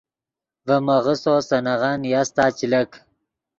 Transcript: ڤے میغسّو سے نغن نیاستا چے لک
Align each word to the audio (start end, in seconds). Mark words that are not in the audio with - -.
ڤے 0.65 0.75
میغسّو 0.87 1.35
سے 1.47 1.57
نغن 1.65 1.93
نیاستا 2.03 2.45
چے 2.57 2.65
لک 2.71 2.91